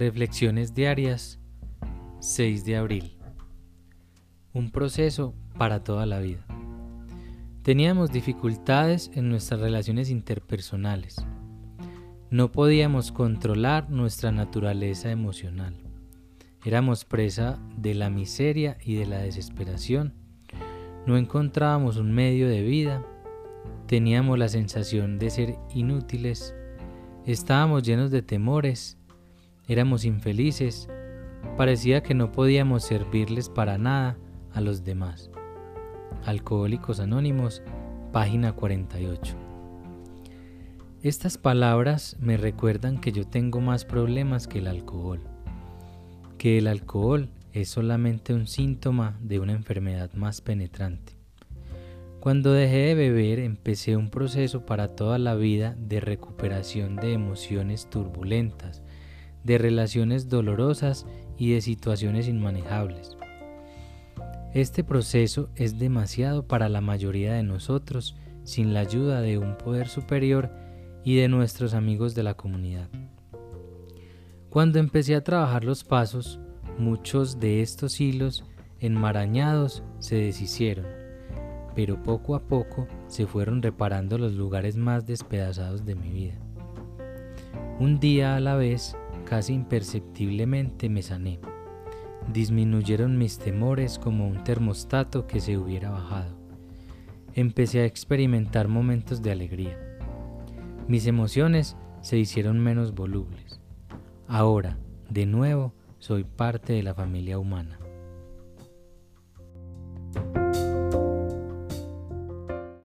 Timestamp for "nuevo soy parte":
105.26-106.72